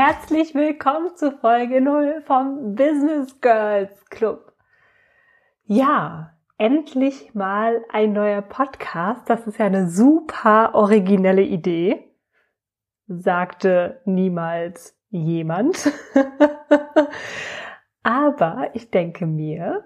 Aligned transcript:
Herzlich 0.00 0.54
willkommen 0.54 1.16
zu 1.16 1.32
Folge 1.32 1.80
0 1.80 2.22
vom 2.24 2.76
Business 2.76 3.40
Girls 3.40 4.08
Club. 4.10 4.52
Ja, 5.64 6.34
endlich 6.56 7.34
mal 7.34 7.84
ein 7.90 8.12
neuer 8.12 8.42
Podcast. 8.42 9.28
Das 9.28 9.44
ist 9.48 9.58
ja 9.58 9.66
eine 9.66 9.90
super 9.90 10.76
originelle 10.76 11.42
Idee, 11.42 12.14
sagte 13.08 14.00
niemals 14.04 14.96
jemand. 15.10 15.90
Aber 18.04 18.70
ich 18.74 18.92
denke 18.92 19.26
mir, 19.26 19.84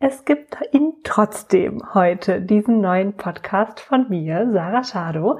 es 0.00 0.24
gibt 0.24 0.58
ihn 0.72 0.94
trotzdem 1.04 1.94
heute, 1.94 2.42
diesen 2.42 2.80
neuen 2.80 3.14
Podcast 3.16 3.78
von 3.78 4.08
mir, 4.08 4.50
Sarah 4.52 4.82
Schado, 4.82 5.38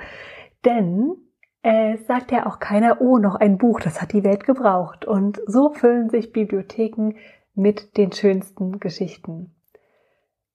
denn 0.65 1.22
es 1.63 2.07
sagt 2.07 2.33
ja 2.33 2.47
auch 2.47 2.59
keiner, 2.59 3.01
oh, 3.01 3.19
noch 3.19 3.37
ein 3.37 3.57
Buch, 3.57 3.81
das 3.81 4.03
hat 4.03 4.13
die 4.13 4.25
Welt 4.25 4.45
gebraucht. 4.45 5.05
Und 5.05 5.41
so 5.47 5.73
füllen 5.73 6.11
sich 6.11 6.33
Bibliotheken 6.33 7.15
mit 7.55 7.97
den 7.97 8.13
schönsten 8.13 8.81
Geschichten. 8.81 9.55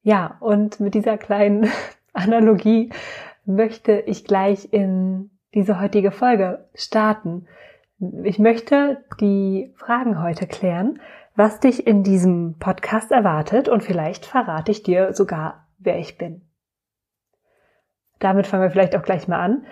Ja, 0.02 0.38
und 0.42 0.80
mit 0.80 0.96
dieser 0.96 1.18
kleinen 1.18 1.70
Analogie 2.14 2.92
möchte 3.46 3.94
ich 4.00 4.26
gleich 4.26 4.74
in 4.74 5.32
diese 5.54 5.80
heutige 5.80 6.12
Folge 6.12 6.68
starten. 6.76 7.48
Ich 8.24 8.38
möchte 8.38 9.04
die 9.22 9.74
Fragen 9.78 10.22
heute 10.22 10.46
klären, 10.46 11.00
was 11.36 11.60
dich 11.60 11.88
in 11.88 12.04
diesem 12.04 12.58
Podcast 12.60 13.12
erwartet 13.12 13.70
und 13.70 13.84
vielleicht 13.84 14.26
verrate 14.26 14.72
ich 14.72 14.84
dir 14.84 15.14
sogar, 15.14 15.68
wer 15.78 15.98
ich 16.00 16.18
bin. 16.18 16.42
Damit 18.20 18.48
fangen 18.48 18.64
wir 18.64 18.72
vielleicht 18.72 18.96
auch 18.96 19.04
gleich 19.04 19.28
mal 19.28 19.40
an. 19.40 19.66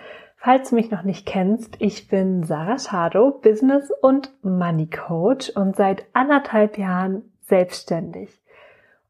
Falls 0.46 0.70
du 0.70 0.76
mich 0.76 0.92
noch 0.92 1.02
nicht 1.02 1.26
kennst, 1.26 1.74
ich 1.80 2.06
bin 2.06 2.44
Sarah 2.44 2.78
Schado, 2.78 3.32
Business 3.32 3.90
und 4.00 4.32
Money 4.44 4.86
Coach 4.86 5.50
und 5.50 5.74
seit 5.74 6.06
anderthalb 6.12 6.78
Jahren 6.78 7.32
selbstständig. 7.40 8.30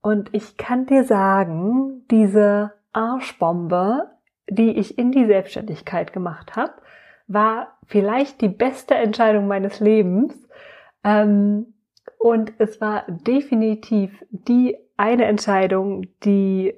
Und 0.01 0.33
ich 0.33 0.57
kann 0.57 0.87
dir 0.87 1.05
sagen, 1.05 2.07
diese 2.11 2.73
Arschbombe, 2.95 4.12
die 4.48 4.79
ich 4.79 4.97
in 4.97 5.12
die 5.12 5.27
Selbstständigkeit 5.27 6.14
gemacht 6.14 6.57
habe, 6.57 6.73
war 7.27 7.77
vielleicht 7.84 8.41
die 8.41 8.48
beste 8.48 8.95
Entscheidung 8.95 9.47
meines 9.47 9.79
Lebens. 9.79 10.48
Ähm, 11.05 11.74
und 12.18 12.55
es 12.57 12.80
war 12.80 13.05
definitiv 13.08 14.24
die 14.30 14.79
eine 14.97 15.27
Entscheidung, 15.27 16.07
die 16.24 16.73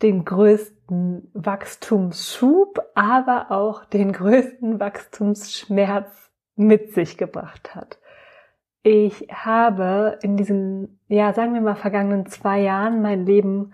den 0.00 0.24
größten 0.24 0.73
Wachstumsschub, 0.88 2.80
aber 2.94 3.50
auch 3.50 3.84
den 3.84 4.12
größten 4.12 4.80
Wachstumsschmerz 4.80 6.30
mit 6.56 6.92
sich 6.92 7.16
gebracht 7.16 7.74
hat. 7.74 7.98
Ich 8.82 9.28
habe 9.32 10.18
in 10.22 10.36
diesen, 10.36 11.00
ja, 11.08 11.32
sagen 11.32 11.54
wir 11.54 11.62
mal, 11.62 11.74
vergangenen 11.74 12.26
zwei 12.26 12.60
Jahren 12.60 13.00
mein 13.00 13.24
Leben 13.24 13.72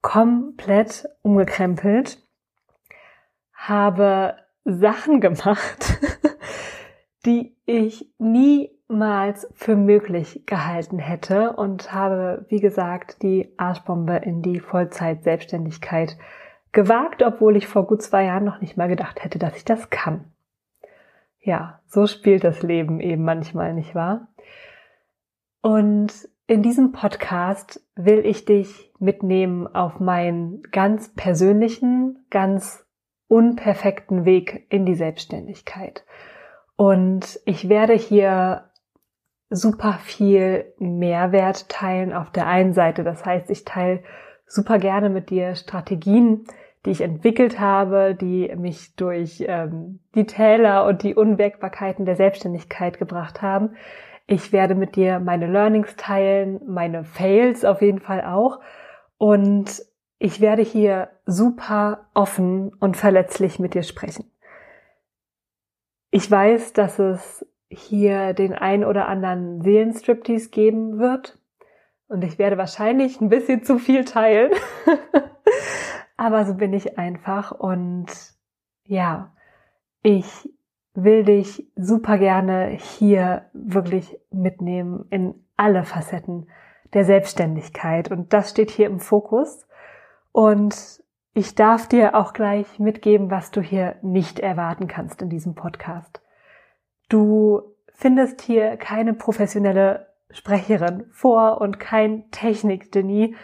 komplett 0.00 1.06
umgekrempelt, 1.22 2.18
habe 3.52 4.36
Sachen 4.64 5.20
gemacht, 5.20 5.98
die 7.26 7.56
ich 7.66 8.10
niemals 8.88 9.46
für 9.54 9.76
möglich 9.76 10.42
gehalten 10.46 10.98
hätte 10.98 11.52
und 11.52 11.92
habe, 11.92 12.46
wie 12.48 12.60
gesagt, 12.60 13.22
die 13.22 13.52
Arschbombe 13.58 14.16
in 14.16 14.42
die 14.42 14.60
Vollzeit-Selbstständigkeit 14.60 16.16
gewagt, 16.72 17.22
obwohl 17.22 17.56
ich 17.56 17.66
vor 17.66 17.86
gut 17.86 18.02
zwei 18.02 18.24
Jahren 18.24 18.44
noch 18.44 18.60
nicht 18.60 18.76
mal 18.76 18.88
gedacht 18.88 19.22
hätte, 19.22 19.38
dass 19.38 19.56
ich 19.56 19.64
das 19.64 19.90
kann. 19.90 20.24
Ja, 21.40 21.80
so 21.86 22.06
spielt 22.06 22.44
das 22.44 22.62
Leben 22.62 23.00
eben 23.00 23.24
manchmal, 23.24 23.74
nicht 23.74 23.94
wahr? 23.94 24.28
Und 25.60 26.12
in 26.46 26.62
diesem 26.62 26.92
Podcast 26.92 27.82
will 27.94 28.24
ich 28.24 28.46
dich 28.46 28.92
mitnehmen 28.98 29.66
auf 29.66 30.00
meinen 30.00 30.62
ganz 30.72 31.14
persönlichen, 31.14 32.24
ganz 32.30 32.86
unperfekten 33.28 34.24
Weg 34.24 34.66
in 34.70 34.86
die 34.86 34.94
Selbstständigkeit. 34.94 36.04
Und 36.76 37.40
ich 37.44 37.68
werde 37.68 37.92
hier 37.92 38.68
super 39.50 39.98
viel 40.02 40.72
Mehrwert 40.78 41.68
teilen 41.68 42.12
auf 42.12 42.30
der 42.30 42.46
einen 42.46 42.74
Seite. 42.74 43.04
Das 43.04 43.24
heißt, 43.24 43.50
ich 43.50 43.64
teile 43.64 44.02
super 44.46 44.78
gerne 44.78 45.10
mit 45.10 45.30
dir 45.30 45.54
Strategien, 45.54 46.44
die 46.84 46.90
ich 46.90 47.00
entwickelt 47.00 47.58
habe, 47.58 48.14
die 48.14 48.54
mich 48.56 48.94
durch 48.96 49.44
ähm, 49.46 50.00
die 50.14 50.26
Täler 50.26 50.86
und 50.86 51.02
die 51.02 51.14
Unwägbarkeiten 51.14 52.04
der 52.04 52.16
Selbstständigkeit 52.16 52.98
gebracht 52.98 53.42
haben. 53.42 53.76
Ich 54.26 54.52
werde 54.52 54.74
mit 54.74 54.96
dir 54.96 55.20
meine 55.20 55.46
Learnings 55.46 55.96
teilen, 55.96 56.60
meine 56.66 57.04
Fails 57.04 57.64
auf 57.64 57.80
jeden 57.80 58.00
Fall 58.00 58.22
auch. 58.24 58.60
Und 59.16 59.82
ich 60.18 60.40
werde 60.40 60.62
hier 60.62 61.08
super 61.24 62.08
offen 62.12 62.74
und 62.80 62.96
verletzlich 62.96 63.58
mit 63.58 63.74
dir 63.74 63.82
sprechen. 63.82 64.30
Ich 66.10 66.30
weiß, 66.30 66.72
dass 66.72 66.98
es 66.98 67.46
hier 67.70 68.32
den 68.32 68.54
ein 68.54 68.84
oder 68.84 69.08
anderen 69.08 69.60
Seelenstriptease 69.62 70.50
geben 70.50 70.98
wird 70.98 71.38
und 72.08 72.24
ich 72.24 72.38
werde 72.38 72.56
wahrscheinlich 72.56 73.20
ein 73.20 73.28
bisschen 73.28 73.62
zu 73.62 73.78
viel 73.78 74.04
teilen. 74.04 74.52
Aber 76.16 76.44
so 76.46 76.54
bin 76.54 76.72
ich 76.72 76.98
einfach 76.98 77.52
und 77.52 78.06
ja, 78.84 79.32
ich 80.02 80.50
will 80.94 81.24
dich 81.24 81.70
super 81.76 82.18
gerne 82.18 82.70
hier 82.70 83.46
wirklich 83.52 84.18
mitnehmen 84.30 85.06
in 85.10 85.34
alle 85.56 85.84
Facetten 85.84 86.48
der 86.94 87.04
Selbstständigkeit 87.04 88.10
und 88.10 88.32
das 88.32 88.50
steht 88.50 88.70
hier 88.70 88.86
im 88.86 88.98
Fokus. 88.98 89.68
Und 90.32 91.02
ich 91.34 91.54
darf 91.54 91.86
dir 91.86 92.14
auch 92.14 92.32
gleich 92.32 92.78
mitgeben, 92.78 93.30
was 93.30 93.50
du 93.50 93.60
hier 93.60 93.96
nicht 94.02 94.40
erwarten 94.40 94.88
kannst 94.88 95.22
in 95.22 95.28
diesem 95.28 95.54
Podcast. 95.54 96.20
Du 97.08 97.62
findest 97.94 98.42
hier 98.42 98.76
keine 98.76 99.14
professionelle 99.14 100.08
Sprecherin 100.30 101.06
vor 101.10 101.60
und 101.60 101.80
kein 101.80 102.30
Technik-Genie. 102.30 103.34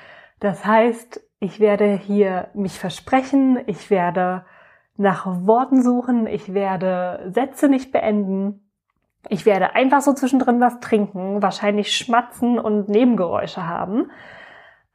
Das 0.40 0.64
heißt, 0.64 1.20
ich 1.40 1.60
werde 1.60 1.96
hier 1.96 2.48
mich 2.54 2.78
versprechen, 2.78 3.58
ich 3.66 3.90
werde 3.90 4.44
nach 4.96 5.26
Worten 5.26 5.82
suchen, 5.82 6.26
ich 6.26 6.54
werde 6.54 7.30
Sätze 7.32 7.68
nicht 7.68 7.90
beenden, 7.90 8.64
ich 9.28 9.46
werde 9.46 9.74
einfach 9.74 10.02
so 10.02 10.12
zwischendrin 10.12 10.60
was 10.60 10.80
trinken, 10.80 11.42
wahrscheinlich 11.42 11.96
schmatzen 11.96 12.58
und 12.58 12.88
Nebengeräusche 12.88 13.66
haben. 13.66 14.10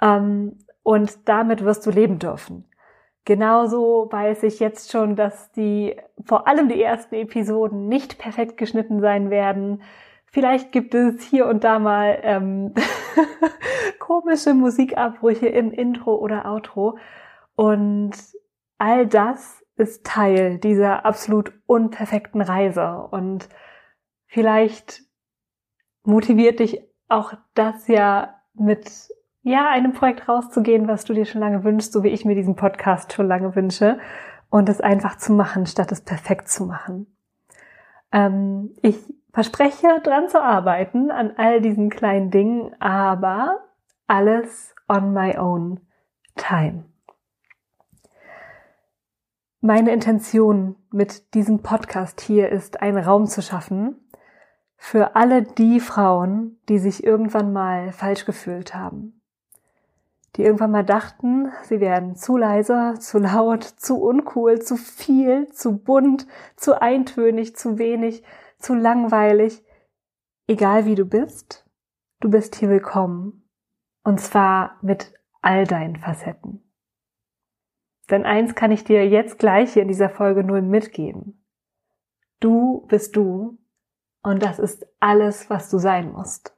Ähm, 0.01 0.59
und 0.83 1.27
damit 1.27 1.63
wirst 1.63 1.85
du 1.85 1.91
leben 1.91 2.19
dürfen. 2.19 2.65
Genauso 3.25 4.07
weiß 4.11 4.43
ich 4.43 4.59
jetzt 4.59 4.91
schon, 4.91 5.15
dass 5.15 5.51
die, 5.51 5.95
vor 6.25 6.47
allem 6.47 6.67
die 6.69 6.81
ersten 6.81 7.15
Episoden 7.15 7.87
nicht 7.87 8.17
perfekt 8.17 8.57
geschnitten 8.57 9.01
sein 9.01 9.29
werden. 9.29 9.83
Vielleicht 10.25 10.71
gibt 10.71 10.95
es 10.95 11.23
hier 11.23 11.47
und 11.47 11.63
da 11.63 11.79
mal 11.79 12.19
ähm, 12.23 12.73
komische 13.99 14.53
Musikabbrüche 14.53 15.47
im 15.47 15.71
Intro 15.71 16.15
oder 16.15 16.45
Outro. 16.45 16.97
Und 17.55 18.11
all 18.77 19.05
das 19.05 19.63
ist 19.75 20.05
Teil 20.05 20.57
dieser 20.57 21.05
absolut 21.05 21.53
unperfekten 21.65 22.41
Reise. 22.41 23.07
Und 23.11 23.49
vielleicht 24.27 25.01
motiviert 26.03 26.59
dich 26.59 26.81
auch 27.07 27.33
das 27.53 27.87
ja 27.87 28.41
mit 28.53 29.09
ja, 29.41 29.69
einem 29.69 29.93
Projekt 29.93 30.27
rauszugehen, 30.27 30.87
was 30.87 31.05
du 31.05 31.13
dir 31.13 31.25
schon 31.25 31.41
lange 31.41 31.63
wünschst, 31.63 31.93
so 31.93 32.03
wie 32.03 32.09
ich 32.09 32.25
mir 32.25 32.35
diesen 32.35 32.55
Podcast 32.55 33.13
schon 33.13 33.27
lange 33.27 33.55
wünsche, 33.55 33.99
und 34.49 34.67
es 34.67 34.81
einfach 34.81 35.17
zu 35.17 35.33
machen, 35.33 35.65
statt 35.65 35.91
es 35.91 36.01
perfekt 36.01 36.49
zu 36.49 36.65
machen. 36.65 37.07
Ähm, 38.11 38.73
ich 38.81 38.97
verspreche, 39.31 40.01
dran 40.03 40.27
zu 40.27 40.41
arbeiten 40.41 41.11
an 41.11 41.33
all 41.37 41.61
diesen 41.61 41.89
kleinen 41.89 42.31
Dingen, 42.31 42.75
aber 42.79 43.59
alles 44.07 44.73
on 44.87 45.13
my 45.13 45.37
own 45.37 45.79
time. 46.35 46.85
Meine 49.61 49.91
Intention 49.91 50.75
mit 50.89 51.33
diesem 51.33 51.61
Podcast 51.61 52.21
hier 52.21 52.49
ist, 52.49 52.81
einen 52.81 52.97
Raum 52.97 53.27
zu 53.27 53.41
schaffen 53.41 53.97
für 54.77 55.15
alle 55.15 55.43
die 55.43 55.81
Frauen, 55.81 56.57
die 56.69 56.79
sich 56.79 57.03
irgendwann 57.03 57.51
mal 57.51 57.91
falsch 57.91 58.25
gefühlt 58.25 58.73
haben. 58.73 59.18
Die 60.35 60.43
irgendwann 60.43 60.71
mal 60.71 60.85
dachten, 60.85 61.51
sie 61.63 61.79
werden 61.79 62.15
zu 62.15 62.37
leise, 62.37 62.95
zu 62.99 63.17
laut, 63.17 63.63
zu 63.63 64.01
uncool, 64.01 64.61
zu 64.61 64.77
viel, 64.77 65.49
zu 65.49 65.77
bunt, 65.77 66.27
zu 66.55 66.81
eintönig, 66.81 67.55
zu 67.55 67.77
wenig, 67.77 68.23
zu 68.57 68.75
langweilig. 68.75 69.63
Egal 70.47 70.85
wie 70.85 70.95
du 70.95 71.05
bist, 71.05 71.67
du 72.19 72.29
bist 72.29 72.55
hier 72.55 72.69
willkommen. 72.69 73.49
Und 74.03 74.19
zwar 74.19 74.77
mit 74.81 75.13
all 75.41 75.65
deinen 75.65 75.97
Facetten. 75.97 76.63
Denn 78.09 78.25
eins 78.25 78.55
kann 78.55 78.71
ich 78.71 78.83
dir 78.83 79.07
jetzt 79.07 79.39
gleich 79.39 79.73
hier 79.73 79.83
in 79.83 79.87
dieser 79.87 80.09
Folge 80.09 80.43
null 80.43 80.61
mitgeben. 80.61 81.45
Du 82.39 82.85
bist 82.87 83.15
du 83.15 83.59
und 84.23 84.41
das 84.41 84.59
ist 84.59 84.87
alles, 84.99 85.49
was 85.49 85.69
du 85.69 85.77
sein 85.77 86.11
musst. 86.11 86.55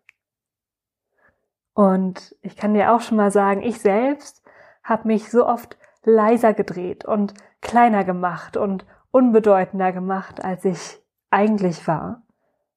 Und 1.74 2.36
ich 2.42 2.56
kann 2.56 2.74
dir 2.74 2.94
auch 2.94 3.02
schon 3.02 3.18
mal 3.18 3.32
sagen, 3.32 3.62
ich 3.62 3.80
selbst 3.80 4.44
habe 4.84 5.08
mich 5.08 5.30
so 5.30 5.46
oft 5.46 5.78
leiser 6.04 6.54
gedreht 6.54 7.06
und 7.06 7.34
kleiner 7.62 8.04
gemacht 8.04 8.58
und 8.58 8.86
unbedeutender 9.12 9.92
gemacht, 9.92 10.44
als 10.44 10.66
ich 10.66 11.02
eigentlich 11.30 11.88
war, 11.88 12.24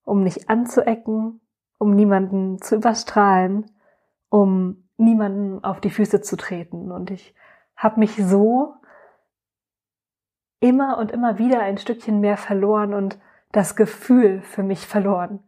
um 0.04 0.22
nicht 0.22 0.48
anzuecken, 0.48 1.40
um 1.78 1.94
niemanden 1.94 2.60
zu 2.60 2.76
überstrahlen, 2.76 3.70
um 4.28 4.88
niemanden 4.96 5.64
auf 5.64 5.80
die 5.80 5.90
Füße 5.90 6.20
zu 6.20 6.36
treten. 6.36 6.92
Und 6.92 7.10
ich 7.10 7.34
habe 7.76 8.00
mich 8.00 8.16
so 8.16 8.74
immer 10.60 10.98
und 10.98 11.10
immer 11.10 11.38
wieder 11.38 11.60
ein 11.60 11.78
Stückchen 11.78 12.20
mehr 12.20 12.36
verloren 12.36 12.94
und 12.94 13.18
das 13.52 13.76
Gefühl 13.76 14.40
für 14.42 14.62
mich 14.62 14.86
verloren. 14.86 15.40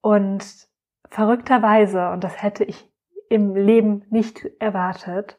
Und 0.00 0.68
verrückterweise, 1.12 2.08
und 2.08 2.24
das 2.24 2.42
hätte 2.42 2.64
ich 2.64 2.90
im 3.28 3.54
Leben 3.54 4.06
nicht 4.08 4.46
erwartet, 4.58 5.38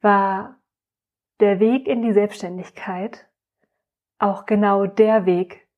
war 0.00 0.56
der 1.40 1.60
Weg 1.60 1.86
in 1.86 2.00
die 2.00 2.14
Selbstständigkeit 2.14 3.26
auch 4.18 4.46
genau 4.46 4.86
der 4.86 5.26
Weg, 5.26 5.68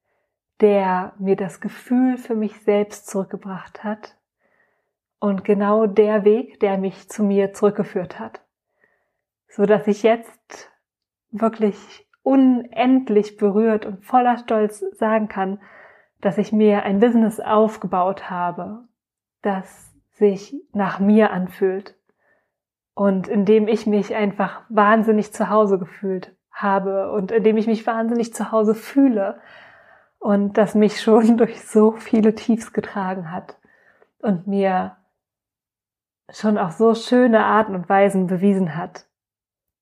der 0.61 1.15
mir 1.19 1.35
das 1.35 1.61
Gefühl 1.61 2.17
für 2.17 2.37
mich 2.37 2.61
selbst 2.61 3.09
zurückgebracht 3.09 3.83
hat 3.83 4.17
und 5.19 5.45
genau 5.45 5.87
der 5.87 6.25
Weg, 6.25 6.61
der 6.61 6.79
mich 6.79 7.09
zu 7.09 7.25
mir 7.25 7.53
zurückgeführt 7.53 8.21
hat. 8.21 8.41
So 9.49 9.67
dass 9.67 9.89
ich 9.89 10.05
jetzt 10.05 10.71
wirklich 11.33 12.07
unendlich 12.23 13.37
berührt 13.37 13.85
und 13.85 14.05
voller 14.05 14.39
Stolz 14.39 14.85
sagen 14.93 15.27
kann, 15.27 15.61
dass 16.21 16.39
ich 16.39 16.53
mir 16.53 16.83
ein 16.83 17.01
Business 17.01 17.41
aufgebaut 17.41 18.31
habe, 18.31 18.85
das 19.43 19.93
sich 20.13 20.55
nach 20.73 20.99
mir 20.99 21.31
anfühlt 21.31 21.95
und 22.95 23.29
in 23.29 23.45
dem 23.45 23.69
ich 23.69 23.87
mich 23.87 24.15
einfach 24.15 24.63
wahnsinnig 24.69 25.33
zu 25.33 25.51
Hause 25.51 25.79
gefühlt 25.79 26.35
habe 26.51 27.13
und 27.13 27.31
in 27.31 27.45
dem 27.45 27.59
ich 27.59 27.67
mich 27.67 27.87
wahnsinnig 27.87 28.33
zu 28.33 28.51
Hause 28.51 28.75
fühle 28.75 29.39
und 30.19 30.57
das 30.57 30.75
mich 30.75 31.01
schon 31.01 31.37
durch 31.37 31.63
so 31.63 31.93
viele 31.93 32.35
Tiefs 32.35 32.73
getragen 32.73 33.31
hat 33.31 33.59
und 34.19 34.47
mir 34.47 34.97
schon 36.31 36.59
auf 36.59 36.73
so 36.73 36.95
schöne 36.95 37.45
Arten 37.45 37.75
und 37.75 37.89
Weisen 37.89 38.27
bewiesen 38.27 38.75
hat, 38.75 39.07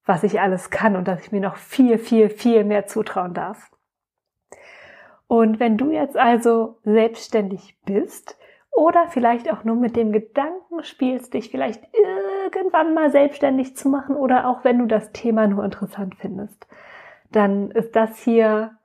was 0.05 0.23
ich 0.23 0.39
alles 0.41 0.69
kann 0.69 0.95
und 0.95 1.07
dass 1.07 1.21
ich 1.21 1.31
mir 1.31 1.41
noch 1.41 1.55
viel, 1.55 1.97
viel, 1.97 2.29
viel 2.29 2.63
mehr 2.63 2.85
zutrauen 2.85 3.33
darf. 3.33 3.71
Und 5.27 5.59
wenn 5.59 5.77
du 5.77 5.91
jetzt 5.91 6.17
also 6.17 6.77
selbstständig 6.83 7.77
bist 7.85 8.37
oder 8.71 9.07
vielleicht 9.07 9.51
auch 9.51 9.63
nur 9.63 9.75
mit 9.75 9.95
dem 9.95 10.11
Gedanken 10.11 10.83
spielst, 10.83 11.33
dich 11.33 11.49
vielleicht 11.49 11.83
irgendwann 11.93 12.93
mal 12.93 13.09
selbstständig 13.09 13.75
zu 13.75 13.89
machen 13.89 14.15
oder 14.15 14.47
auch 14.47 14.63
wenn 14.63 14.79
du 14.79 14.85
das 14.85 15.11
Thema 15.11 15.47
nur 15.47 15.63
interessant 15.63 16.15
findest, 16.15 16.67
dann 17.31 17.71
ist 17.71 17.95
das 17.95 18.19
hier 18.19 18.77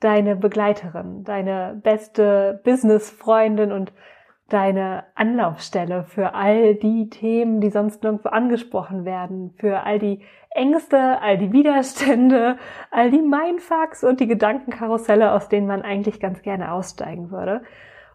deine 0.00 0.36
Begleiterin, 0.36 1.24
deine 1.24 1.78
beste 1.82 2.60
Business-Freundin 2.64 3.72
und 3.72 3.92
deine 4.48 5.04
Anlaufstelle 5.14 6.04
für 6.04 6.34
all 6.34 6.76
die 6.76 7.10
Themen, 7.10 7.60
die 7.60 7.70
sonst 7.70 8.02
nirgendwo 8.02 8.28
angesprochen 8.28 9.04
werden, 9.04 9.52
für 9.58 9.82
all 9.82 9.98
die 9.98 10.20
Ängste, 10.50 11.20
all 11.20 11.36
die 11.36 11.52
Widerstände, 11.52 12.56
all 12.90 13.10
die 13.10 13.22
Mindfucks 13.22 14.04
und 14.04 14.20
die 14.20 14.28
Gedankenkarusselle, 14.28 15.32
aus 15.32 15.48
denen 15.48 15.66
man 15.66 15.82
eigentlich 15.82 16.20
ganz 16.20 16.42
gerne 16.42 16.72
aussteigen 16.72 17.30
würde. 17.30 17.62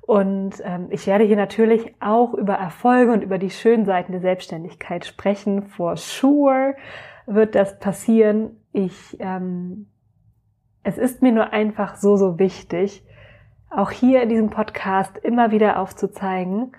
Und 0.02 0.56
ähm, 0.64 0.88
ich 0.90 1.06
werde 1.06 1.26
hier 1.26 1.38
natürlich 1.38 1.96
auch 2.00 2.34
über 2.34 2.56
Erfolge 2.56 3.12
und 3.12 3.24
über 3.24 3.38
die 3.38 3.52
schönen 3.52 3.86
Seiten 3.86 4.12
der 4.12 4.22
Selbstständigkeit 4.22 5.06
sprechen. 5.06 5.68
For 5.68 5.96
sure 5.96 6.76
wird 7.28 7.56
das 7.56 7.80
passieren. 7.80 8.58
Ich, 8.74 9.18
ähm, 9.20 9.88
es 10.84 10.98
ist 10.98 11.22
mir 11.22 11.32
nur 11.32 11.54
einfach 11.54 11.96
so, 11.96 12.18
so 12.18 12.40
wichtig, 12.40 13.06
auch 13.72 13.92
hier 13.92 14.22
in 14.22 14.30
diesem 14.30 14.50
Podcast 14.50 15.18
immer 15.18 15.52
wieder 15.52 15.80
aufzuzeigen, 15.80 16.74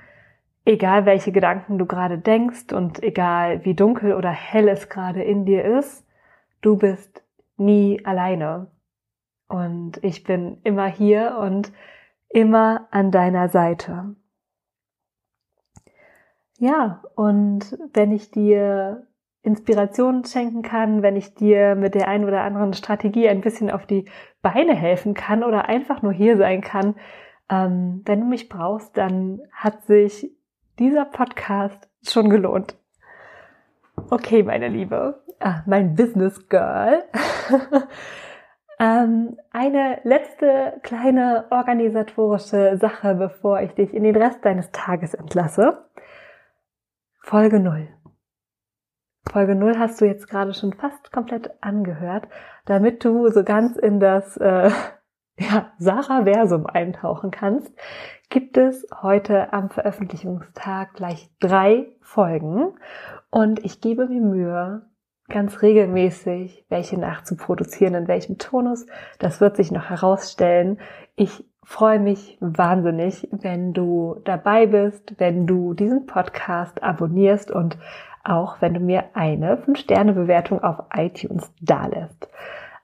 egal 0.65 1.06
welche 1.06 1.33
Gedanken 1.33 1.79
du 1.79 1.87
gerade 1.87 2.19
denkst 2.19 2.73
und 2.73 3.03
egal 3.03 3.65
wie 3.65 3.75
dunkel 3.75 4.15
oder 4.15 4.31
hell 4.31 4.69
es 4.69 4.89
gerade 4.89 5.23
in 5.23 5.44
dir 5.44 5.65
ist, 5.65 6.06
du 6.61 6.77
bist 6.77 7.25
nie 7.56 8.05
alleine. 8.05 8.71
Und 9.49 10.03
ich 10.03 10.25
bin 10.25 10.59
immer 10.65 10.87
hier 10.87 11.39
und 11.41 11.73
immer 12.29 12.89
an 12.91 13.11
deiner 13.11 13.49
Seite. 13.49 14.15
Ja, 16.59 17.03
und 17.17 17.77
wenn 17.93 18.12
ich 18.12 18.31
dir 18.31 19.06
Inspiration 19.43 20.25
schenken 20.25 20.62
kann, 20.62 21.03
wenn 21.03 21.16
ich 21.16 21.35
dir 21.35 21.75
mit 21.75 21.95
der 21.95 22.09
einen 22.09 22.25
oder 22.25 22.43
anderen 22.43 22.75
Strategie 22.75 23.28
ein 23.28 23.40
bisschen 23.40 23.71
auf 23.71 23.87
die 23.87 24.05
Beine 24.40 24.75
helfen 24.75 25.14
kann 25.14 25.43
oder 25.43 25.69
einfach 25.69 26.02
nur 26.02 26.12
hier 26.12 26.37
sein 26.37 26.61
kann. 26.61 26.95
Ähm, 27.50 28.02
wenn 28.05 28.21
du 28.21 28.26
mich 28.26 28.49
brauchst, 28.49 28.97
dann 28.97 29.40
hat 29.52 29.85
sich 29.85 30.31
dieser 30.78 31.05
Podcast 31.05 31.88
schon 32.02 32.31
gelohnt. 32.31 32.76
Okay, 34.11 34.43
meine 34.43 34.69
Liebe, 34.69 35.23
ah, 35.40 35.62
mein 35.66 35.95
Business 35.97 36.49
Girl. 36.49 37.05
ähm, 38.78 39.37
eine 39.50 40.00
letzte 40.05 40.81
kleine 40.83 41.47
organisatorische 41.50 42.76
Sache, 42.78 43.16
bevor 43.16 43.61
ich 43.61 43.73
dich 43.75 43.93
in 43.93 44.05
den 44.05 44.16
Rest 44.16 44.45
deines 44.45 44.71
Tages 44.71 45.14
entlasse. 45.14 45.85
Folge 47.21 47.61
null. 47.61 47.88
Folge 49.31 49.55
0 49.55 49.79
hast 49.79 50.00
du 50.00 50.05
jetzt 50.05 50.29
gerade 50.29 50.52
schon 50.52 50.73
fast 50.73 51.12
komplett 51.12 51.50
angehört, 51.62 52.29
damit 52.67 53.05
du 53.05 53.29
so 53.29 53.45
ganz 53.45 53.76
in 53.76 54.00
das 54.00 54.37
äh, 54.37 54.71
ja, 55.38 55.73
Sarah-Versum 55.79 56.67
eintauchen 56.67 57.31
kannst, 57.31 57.73
gibt 58.29 58.57
es 58.57 58.87
heute 59.00 59.52
am 59.52 59.71
Veröffentlichungstag 59.71 60.95
gleich 60.95 61.31
drei 61.41 61.87
Folgen 62.00 62.75
und 63.31 63.64
ich 63.64 63.81
gebe 63.81 64.07
mir 64.07 64.21
Mühe, 64.21 64.83
ganz 65.29 65.62
regelmäßig 65.62 66.67
welche 66.69 66.99
nachzuproduzieren, 66.99 67.95
in 67.95 68.09
welchem 68.09 68.38
Tonus. 68.38 68.87
Das 69.19 69.41
wird 69.41 69.57
sich 69.57 69.71
noch 69.71 69.88
herausstellen. 69.88 70.79
Ich 71.17 71.45
freue 71.64 72.00
mich 72.00 72.37
wahnsinnig, 72.41 73.29
wenn 73.31 73.73
du 73.73 74.21
dabei 74.25 74.67
bist, 74.67 75.14
wenn 75.19 75.47
du 75.47 75.75
diesen 75.75 76.07
Podcast 76.07 76.83
abonnierst 76.83 77.50
und 77.50 77.79
auch 78.25 78.61
wenn 78.61 78.75
du 78.75 78.81
mir 78.81 79.05
eine 79.14 79.57
5-Sterne-Bewertung 79.57 80.62
auf 80.62 80.85
iTunes 80.95 81.52
dalässt. 81.61 82.29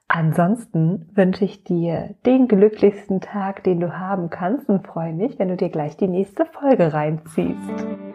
Ansonsten 0.08 1.10
wünsche 1.14 1.44
ich 1.44 1.64
dir 1.64 2.14
den 2.24 2.48
glücklichsten 2.48 3.20
Tag, 3.20 3.62
den 3.64 3.80
du 3.80 3.98
haben 3.98 4.30
kannst 4.30 4.68
und 4.68 4.86
freue 4.86 5.12
mich, 5.12 5.38
wenn 5.38 5.48
du 5.48 5.56
dir 5.56 5.68
gleich 5.68 5.98
die 5.98 6.08
nächste 6.08 6.46
Folge 6.46 6.94
reinziehst. 6.94 8.07